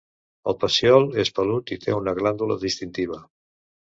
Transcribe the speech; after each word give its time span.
El 0.51 0.55
pecíol 0.61 1.05
és 1.23 1.31
pelut 1.39 1.73
i 1.77 1.77
té 1.85 1.95
una 1.99 2.15
glàndula 2.21 2.57
distintiva. 2.65 3.21